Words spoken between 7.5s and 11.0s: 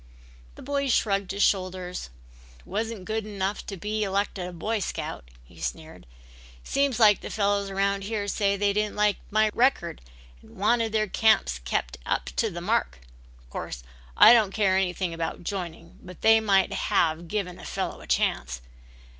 around here said they didn't like my record and wanted